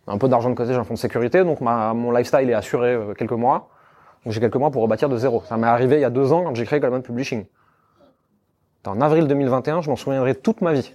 [0.06, 2.54] Un peu d'argent de côté, j'ai un fonds de sécurité, donc ma, mon lifestyle est
[2.54, 3.70] assuré euh, quelques mois.
[4.24, 5.42] Donc j'ai quelques mois pour rebâtir de zéro.
[5.46, 7.46] Ça m'est arrivé il y a deux ans quand j'ai créé Goldman Publishing.
[8.86, 10.92] En avril 2021, je m'en souviendrai toute ma vie.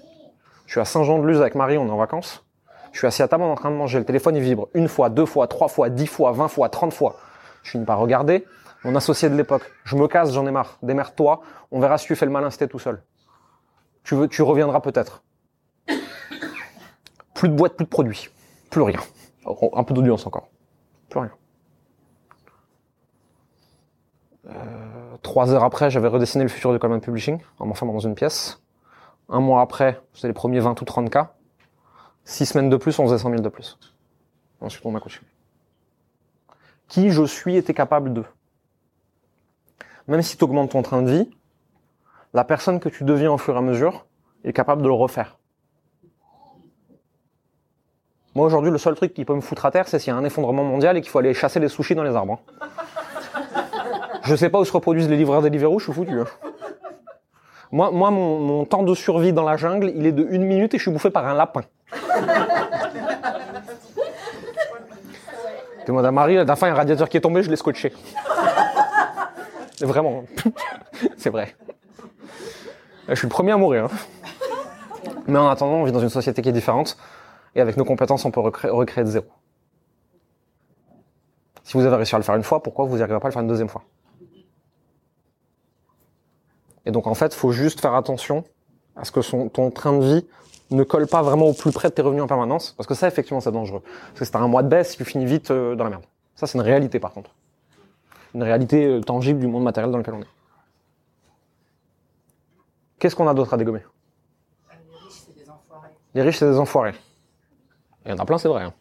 [0.65, 2.45] Je suis à Saint-Jean-de-Luz avec Marie, on est en vacances.
[2.91, 3.99] Je suis assis à table en train de manger.
[3.99, 6.93] Le téléphone, il vibre une fois, deux fois, trois fois, dix fois, vingt fois, trente
[6.93, 7.15] fois.
[7.63, 8.45] Je finis par regarder.
[8.84, 9.63] Mon associé de l'époque.
[9.84, 10.78] Je me casse, j'en ai marre.
[10.82, 11.41] Démerde-toi.
[11.71, 13.04] On verra si tu fais le malin t'es tout seul.
[14.04, 15.23] Tu reviendras peut-être.
[17.36, 18.30] Plus de boîtes, plus de produits.
[18.69, 18.99] Plus rien.
[19.73, 20.49] Un peu d'audience encore.
[21.10, 21.32] Plus rien.
[24.47, 28.15] Euh, trois heures après, j'avais redessiné le futur de Coleman Publishing en m'enfermant dans une
[28.15, 28.62] pièce.
[29.28, 31.34] Un mois après, c'était les premiers 20 ou 30 cas.
[32.29, 33.79] Six semaines de plus, on faisait 100 000 de plus.
[34.61, 35.19] Ensuite, on m'a coaché.
[36.87, 38.23] Qui je suis était capable de.
[40.07, 41.31] Même si tu augmentes ton train de vie,
[42.35, 44.05] la personne que tu deviens au fur et à mesure
[44.43, 45.39] est capable de le refaire.
[48.35, 50.19] Moi, aujourd'hui, le seul truc qui peut me foutre à terre, c'est s'il y a
[50.19, 52.39] un effondrement mondial et qu'il faut aller chasser les sushis dans les arbres.
[52.61, 52.67] hein.
[54.23, 56.19] Je sais pas où se reproduisent les livreurs Deliveroo, je suis foutu.
[56.19, 56.25] hein.
[57.71, 60.83] Moi, mon temps de survie dans la jungle, il est de une minute et je
[60.83, 61.61] suis bouffé par un lapin.
[65.88, 67.50] Demande à Marie, la dernière fois, il y a un radiateur qui est tombé, je
[67.50, 67.93] l'ai scotché.
[69.82, 70.24] Vraiment.
[71.17, 71.56] C'est vrai.
[73.08, 73.86] Je suis le premier à mourir.
[73.86, 73.89] hein.
[75.28, 76.98] Mais en attendant, on vit dans une société qui est différente.
[77.56, 79.26] Et avec nos compétences, on peut recréer, de zéro.
[81.63, 83.34] Si vous avez réussi à le faire une fois, pourquoi vous n'arriverez pas à le
[83.34, 83.84] faire une deuxième fois?
[86.86, 88.43] Et donc en fait, faut juste faire attention
[88.95, 90.28] à ce que son, ton train de vie
[90.71, 93.08] ne colle pas vraiment au plus près de tes revenus en permanence, parce que ça,
[93.08, 93.82] effectivement, c'est dangereux.
[93.82, 96.03] Parce que si t'as un mois de baisse, tu finis vite euh, dans la merde.
[96.36, 97.32] Ça, c'est une réalité, par contre.
[98.36, 100.27] Une réalité euh, tangible du monde matériel dans lequel on est.
[102.99, 103.82] Qu'est-ce qu'on a d'autre à dégommer?
[104.69, 105.89] Les riches, c'est des enfoirés.
[106.13, 106.93] Les riches, c'est des enfoirés.
[108.05, 108.63] Il y en a plein, c'est vrai.
[108.63, 108.73] hein.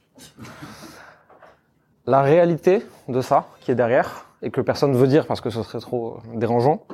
[2.07, 5.51] La réalité de ça, qui est derrière, et que personne ne veut dire parce que
[5.51, 6.85] ce serait trop euh, dérangeant,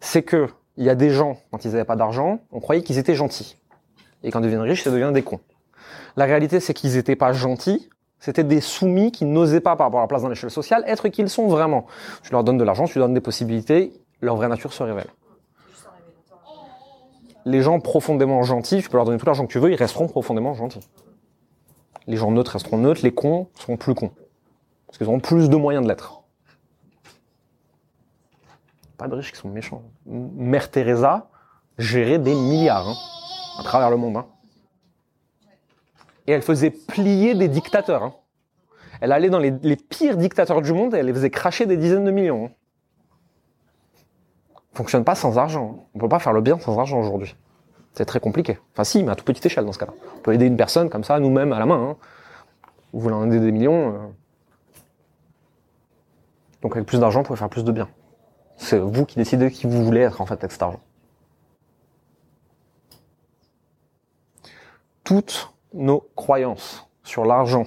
[0.00, 2.98] c'est que il y a des gens, quand ils n'avaient pas d'argent, on croyait qu'ils
[2.98, 3.56] étaient gentils.
[4.22, 5.40] Et quand ils deviennent riches, ils deviennent des cons.
[6.16, 10.00] La réalité, c'est qu'ils n'étaient pas gentils, c'était des soumis qui n'osaient pas, par rapport
[10.00, 11.86] à la place dans l'échelle sociale, être qui ils sont vraiment.
[12.22, 15.08] Tu leur donnes de l'argent, tu leur donnes des possibilités, leur vraie nature se révèle.
[17.44, 20.06] Les gens profondément gentils, tu peux leur donner tout l'argent que tu veux, ils resteront
[20.06, 20.88] profondément gentils.
[22.06, 24.12] Les gens neutres resteront neutres, les cons seront plus cons.
[24.86, 26.21] Parce qu'ils auront plus de moyens de l'être.
[29.08, 29.82] De riches qui sont méchants.
[30.06, 31.28] Mère Teresa
[31.78, 32.94] gérait des milliards hein,
[33.58, 34.16] à travers le monde.
[34.16, 34.26] hein.
[36.26, 38.02] Et elle faisait plier des dictateurs.
[38.02, 38.14] hein.
[39.00, 42.04] Elle allait dans les, pires dictateurs du monde et elle les faisait cracher des dizaines
[42.04, 42.50] de millions.
[44.74, 45.88] Fonctionne pas sans argent.
[45.94, 47.34] On peut pas faire le bien sans argent aujourd'hui.
[47.94, 48.58] C'est très compliqué.
[48.72, 49.92] Enfin si, mais à toute petite échelle dans ce cas-là.
[50.16, 51.96] On peut aider une personne comme ça, nous-mêmes, à la main.
[52.92, 53.94] Vous voulez en aider des millions.
[53.94, 53.98] euh.
[56.62, 57.88] Donc avec plus d'argent, vous pouvez faire plus de bien.
[58.62, 60.80] C'est vous qui décidez qui vous voulez être en fait avec cet argent.
[65.02, 67.66] Toutes nos croyances sur l'argent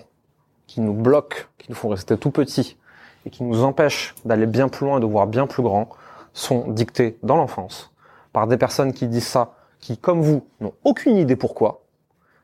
[0.67, 2.77] qui nous bloquent, qui nous font rester tout petits
[3.25, 5.89] et qui nous empêchent d'aller bien plus loin et de voir bien plus grand
[6.31, 7.91] sont dictées dans l'enfance
[8.31, 11.83] par des personnes qui disent ça, qui, comme vous, n'ont aucune idée pourquoi.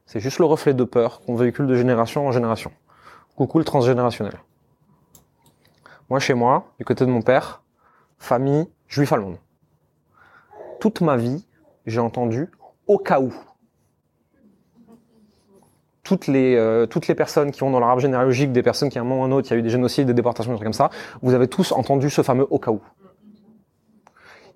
[0.06, 2.74] C'est juste le reflet de peur qu'on véhicule de génération en génération.
[3.38, 4.38] Coucou le transgénérationnel.
[6.10, 7.61] Moi, chez moi, du côté de mon père,
[8.22, 9.38] famille juif allemande.
[10.80, 11.46] Toute ma vie,
[11.86, 12.50] j'ai entendu
[12.88, 13.34] au cas où.
[16.04, 19.00] Toutes les, euh, toutes les personnes qui ont dans leur arbre généalogique des personnes qui,
[19.00, 20.52] à un moment ou à un autre, il y a eu des génocides, des déportations,
[20.52, 20.90] des trucs comme ça,
[21.22, 22.82] vous avez tous entendu ce fameux au cas où.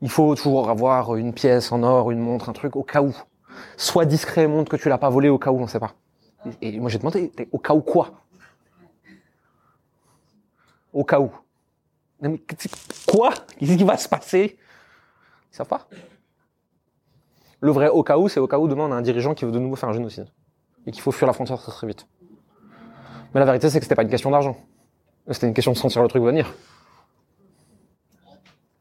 [0.02, 3.16] Il faut toujours avoir une pièce en or, une montre, un truc au cas où.
[3.78, 5.94] Sois discret, montre que tu l'as pas volé au cas où, on sait pas.
[6.62, 8.12] Et moi j'ai demandé, au cas où quoi?
[10.94, 11.32] Au cas où.
[13.08, 13.34] Quoi?
[13.60, 14.58] Qu'est-ce qui va se passer?
[15.52, 15.88] Ils savent pas.
[17.62, 19.46] Le vrai au cas où, c'est au cas où demain on a un dirigeant qui
[19.46, 20.28] veut de nouveau faire un génocide.
[20.86, 22.08] Et qu'il faut fuir la frontière très très vite.
[23.34, 24.56] Mais la vérité c'est que c'était pas une question d'argent.
[25.32, 26.54] C'était une question de sentir le truc venir.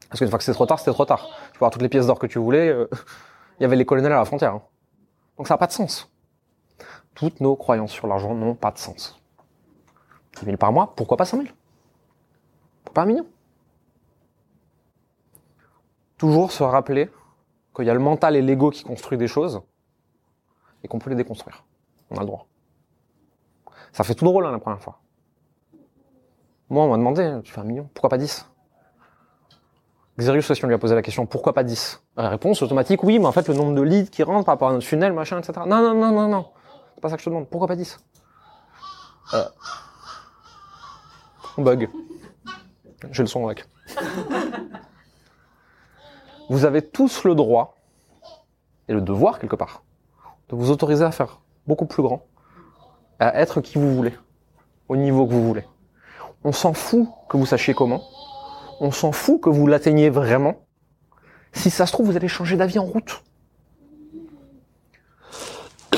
[0.09, 1.27] Parce qu'une fois que c'était trop tard, c'était trop tard.
[1.51, 2.69] Tu peux avoir toutes les pièces d'or que tu voulais.
[2.69, 2.87] euh,
[3.59, 4.53] Il y avait les colonels à la frontière.
[4.53, 4.61] hein.
[5.37, 6.09] Donc ça n'a pas de sens.
[7.15, 9.19] Toutes nos croyances sur l'argent n'ont pas de sens.
[10.39, 11.49] 10 000 par mois, pourquoi pas 5 000
[12.95, 13.27] Pas million
[16.17, 17.11] Toujours se rappeler
[17.75, 19.61] qu'il y a le mental et l'ego qui construit des choses
[20.81, 21.65] et qu'on peut les déconstruire.
[22.09, 22.47] On a le droit.
[23.91, 25.01] Ça fait tout drôle hein, la première fois.
[26.69, 28.49] Moi, on m'a demandé, tu fais un million, pourquoi pas 10
[30.17, 33.19] Xerius aussi, on lui a posé la question, pourquoi pas 10 La réponse automatique, oui,
[33.19, 35.37] mais en fait, le nombre de leads qui rentrent par rapport à notre funnel, machin,
[35.37, 35.51] etc.
[35.67, 36.45] Non, non, non, non, non.
[36.95, 37.49] C'est pas ça que je te demande.
[37.49, 37.99] Pourquoi pas 10
[39.33, 39.43] euh...
[41.57, 41.89] On bug.
[43.11, 43.65] J'ai le son avec.
[46.49, 47.77] Vous avez tous le droit,
[48.87, 49.83] et le devoir quelque part,
[50.49, 52.25] de vous autoriser à faire beaucoup plus grand,
[53.19, 54.13] à être qui vous voulez,
[54.87, 55.65] au niveau que vous voulez.
[56.43, 58.03] On s'en fout que vous sachiez comment,
[58.79, 60.61] on s'en fout que vous l'atteigniez vraiment.
[61.53, 63.23] Si ça se trouve, vous allez changer d'avis en route.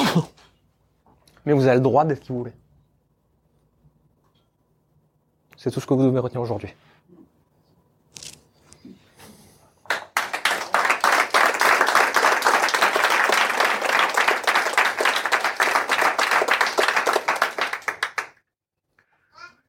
[1.46, 2.54] Mais vous avez le droit d'être qui vous voulez.
[5.58, 6.74] C'est tout ce que vous devez retenir aujourd'hui.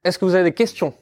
[0.04, 0.94] Est-ce que vous avez des questions?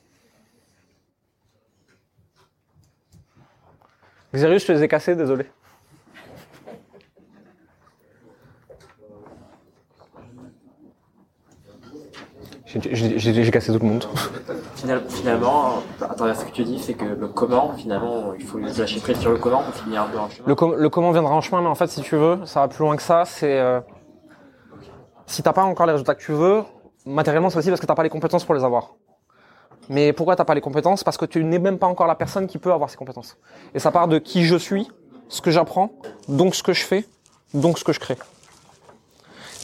[4.35, 5.47] Xerius, je te les ai cassés, désolé.
[12.67, 14.05] J'ai- cassé tout le monde.
[14.75, 18.59] Final- finalement, à travers ce que tu dis, c'est que le comment, finalement, il faut
[18.59, 20.49] lâcher prise sur le comment pour finir un peu en chemin.
[20.49, 22.69] Le, com- le comment viendra en chemin, mais en fait, si tu veux, ça va
[22.69, 23.25] plus loin que ça.
[23.25, 23.81] C'est euh,
[25.27, 26.63] si t'as pas encore les résultats que tu veux,
[27.07, 28.95] matériellement, c'est aussi parce que t'as pas les compétences pour les avoir.
[29.89, 31.05] Mais pourquoi t'as pas les compétences?
[31.05, 33.37] Parce que tu n'es même pas encore la personne qui peut avoir ces compétences.
[33.75, 34.89] Et ça part de qui je suis,
[35.29, 35.93] ce que j'apprends,
[36.29, 37.05] donc ce que je fais,
[37.55, 38.17] donc ce que je crée.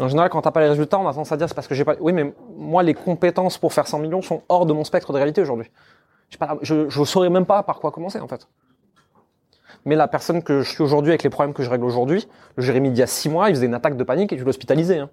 [0.01, 1.75] En général, quand t'as pas les résultats, on a tendance à dire c'est parce que
[1.75, 1.97] j'ai pas.
[2.01, 5.19] Oui, mais moi, les compétences pour faire 100 millions sont hors de mon spectre de
[5.19, 5.71] réalité aujourd'hui.
[6.39, 8.49] Pas- Je, je saurais même pas par quoi commencer en fait.
[9.85, 12.27] Mais la personne que je suis aujourd'hui avec les problèmes que je règle aujourd'hui,
[12.57, 14.45] le Jérémy d'il y a six mois, il faisait une attaque de panique et tu
[14.45, 14.99] l'hospitalisais.
[15.01, 15.11] Hein.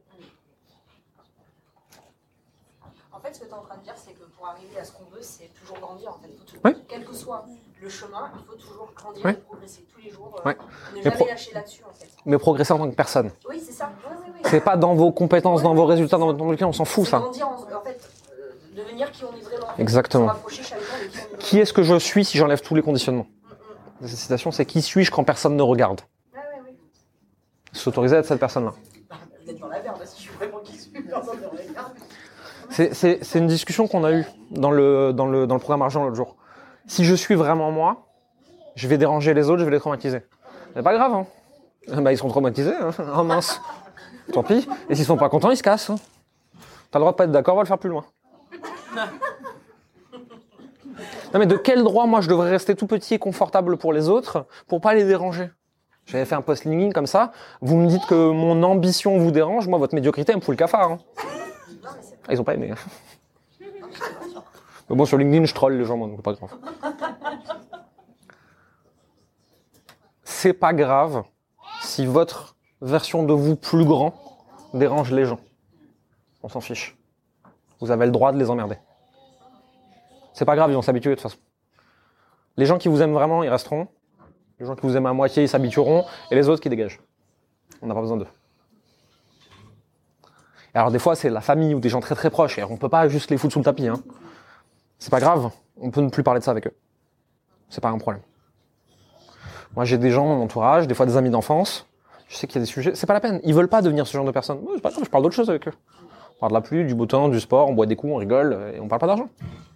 [3.11, 4.83] En fait, ce que tu es en train de dire, c'est que pour arriver à
[4.83, 6.09] ce qu'on veut, c'est toujours grandir.
[6.09, 6.27] En fait.
[6.37, 6.75] Faut tout- Ouais.
[6.87, 7.45] Quel que soit
[7.81, 9.31] le chemin, il faut toujours grandir Ouais.
[9.31, 10.35] et progresser tous les jours.
[10.39, 10.55] euh, Ouais.
[10.55, 12.07] Ne Mais jamais pro- lâcher là-dessus, en fait.
[12.25, 13.31] Mais progresser en tant que personne.
[13.49, 13.91] Oui, c'est ça.
[14.09, 14.41] Oui, oui, oui.
[14.45, 16.85] C'est pas dans vos compétences, dans vos résultats, dans votre nombre de clients, on s'en
[16.85, 17.19] fout C'est ça.
[17.19, 19.67] grandir, en, en fait, euh, devenir qui on est vraiment.
[19.77, 20.31] Exactement.
[21.39, 23.27] Qui est-ce que je suis si j'enlève tous les conditionnements
[24.01, 26.01] Cette citation, c'est qui suis-je quand personne ne regarde.
[27.71, 28.73] S'autoriser à être cette personne-là.
[29.47, 31.48] Êtes dans la merde, si je suis vraiment qui suis, personne ne regarde.
[32.69, 36.15] C'est- une discussion qu'on a eue dans le, dans, le, dans le programme Argent l'autre
[36.15, 36.35] jour.
[36.87, 38.05] Si je suis vraiment moi,
[38.75, 40.21] je vais déranger les autres, je vais les traumatiser.
[40.75, 41.25] C'est pas grave, hein.
[41.91, 42.91] Ah Bah, ils sont traumatisés, hein.
[43.17, 43.59] Oh mince.
[44.31, 44.67] Tant pis.
[44.89, 45.89] Et s'ils sont pas contents, ils se cassent.
[45.89, 45.95] hein.
[46.91, 48.05] T'as le droit de pas être d'accord, on va le faire plus loin.
[51.33, 54.09] Non mais de quel droit moi je devrais rester tout petit et confortable pour les
[54.09, 55.49] autres pour pas les déranger?
[56.07, 57.31] J'avais fait un post LinkedIn comme ça.
[57.61, 60.57] Vous me dites que mon ambition vous dérange, moi votre médiocrité elle me fout le
[60.57, 60.91] cafard.
[60.93, 60.97] hein.
[62.29, 62.71] Ah, ils ont pas aimé.
[63.59, 66.55] Mais bon, sur LinkedIn, je troll les gens, donc pas grave.
[70.23, 71.23] C'est pas grave
[71.81, 74.13] si votre version de vous plus grand
[74.75, 75.39] dérange les gens.
[76.43, 76.95] On s'en fiche.
[77.81, 78.77] Vous avez le droit de les emmerder.
[80.33, 81.39] C'est pas grave, ils vont s'habituer de toute façon.
[82.57, 83.87] Les gens qui vous aiment vraiment, ils resteront.
[84.59, 86.05] Les gens qui vous aiment à moitié, ils s'habitueront.
[86.29, 87.01] Et les autres qui dégagent.
[87.81, 88.27] On n'a pas besoin d'eux.
[90.73, 92.59] Alors des fois, c'est la famille ou des gens très très proches.
[92.59, 93.87] Et on peut pas juste les foutre sous le tapis.
[93.87, 94.01] Hein.
[94.99, 95.49] C'est pas grave.
[95.81, 96.73] On peut ne plus parler de ça avec eux.
[97.69, 98.21] C'est pas un problème.
[99.75, 101.85] Moi, j'ai des gens dans mon entourage, des fois des amis d'enfance.
[102.27, 102.95] Je sais qu'il y a des sujets.
[102.95, 103.39] C'est pas la peine.
[103.43, 104.59] Ils veulent pas devenir ce genre de personnes.
[104.75, 105.73] C'est pas grave, je parle d'autre chose avec eux.
[106.37, 108.17] On parle de la pluie, du beau temps, du sport, on boit des coups, on
[108.17, 109.29] rigole, et on parle pas d'argent.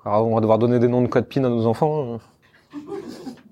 [0.05, 2.19] Alors, on va devoir donner des noms de code PIN à nos enfants.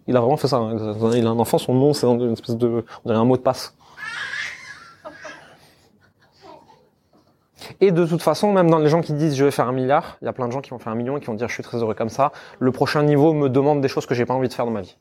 [0.08, 0.58] Il a vraiment fait ça.
[0.58, 0.78] hein.
[1.16, 3.42] Il a un enfant, son nom, c'est une espèce de, on dirait un mot de
[3.42, 3.76] passe.
[7.86, 10.18] Et de toute façon, même dans les gens qui disent je vais faire un milliard,
[10.20, 11.48] il y a plein de gens qui vont faire un million et qui vont dire
[11.48, 12.32] je suis très heureux comme ça.
[12.58, 14.82] Le prochain niveau me demande des choses que j'ai pas envie de faire dans ma
[14.82, 14.98] vie.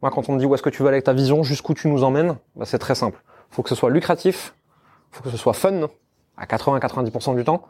[0.00, 1.74] Moi, quand on me dit où est-ce que tu veux aller avec ta vision, jusqu'où
[1.74, 3.22] tu nous emmènes, bah, c'est très simple.
[3.50, 4.54] Faut que ce soit lucratif,
[5.10, 5.90] faut que ce soit fun,
[6.38, 7.68] à 80-90% du temps.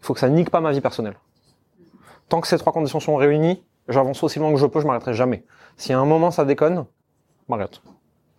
[0.00, 1.16] Il faut que ça nique pas ma vie personnelle.
[2.28, 5.14] Tant que ces trois conditions sont réunies, j'avance aussi loin que je peux, je m'arrêterai
[5.14, 5.44] jamais.
[5.76, 6.84] Si à un moment ça déconne,
[7.48, 7.82] je m'arrête.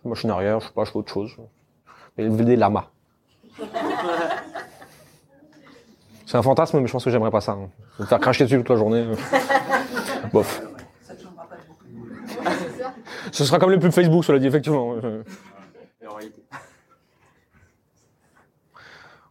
[0.06, 1.36] Machine arrière, je sais pas, je fais autre chose.
[2.16, 2.86] Élever des lamas.
[6.30, 7.52] C'est un fantasme, mais je pense que j'aimerais pas ça.
[7.52, 7.70] hein.
[7.98, 9.00] Me faire cracher dessus toute la journée.
[9.00, 9.16] euh.
[10.32, 10.62] Bof.
[13.32, 14.94] Ce sera comme les pubs Facebook, cela dit, effectivement.
[16.00, 16.40] Mais en réalité.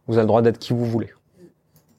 [0.06, 1.10] Vous avez le droit d'être qui vous voulez.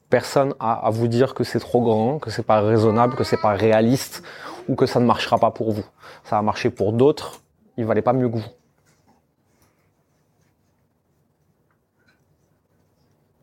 [0.08, 3.40] Personne a à vous dire que c'est trop grand, que c'est pas raisonnable, que c'est
[3.40, 4.22] pas réaliste
[4.68, 5.84] ou que ça ne marchera pas pour vous.
[6.22, 7.40] Ça a marché pour d'autres,
[7.76, 8.44] il valait pas mieux que vous.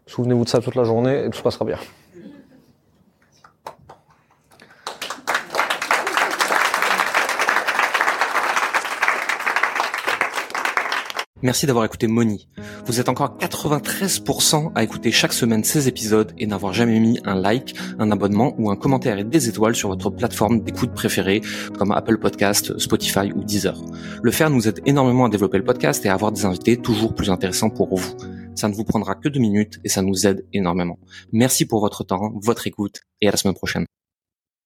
[0.10, 1.78] Souvenez-vous de ça toute la journée et tout se passera bien.
[11.44, 12.48] Merci d'avoir écouté Moni.
[12.88, 17.36] Vous êtes encore 93% à écouter chaque semaine ces épisodes et n'avoir jamais mis un
[17.36, 21.42] like, un abonnement ou un commentaire et des étoiles sur votre plateforme d'écoute préférée
[21.78, 23.80] comme Apple Podcast, Spotify ou Deezer.
[24.24, 27.14] Le faire nous aide énormément à développer le podcast et à avoir des invités toujours
[27.14, 28.39] plus intéressants pour vous.
[28.60, 31.00] Ça ne vous prendra que deux minutes et ça nous aide énormément.
[31.32, 33.86] Merci pour votre temps, votre écoute et à la semaine prochaine.